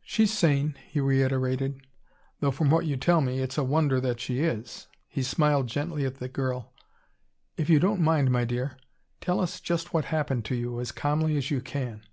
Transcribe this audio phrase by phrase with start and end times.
[0.00, 1.86] "She's sane," he reiterated.
[2.40, 6.06] "Though from what you tell me, it's a wonder that she is." He smiled gently
[6.06, 6.72] at the girl.
[7.58, 8.78] "If you don't mind, my dear,
[9.20, 12.06] tell us just what happened to you, as calmly as you can."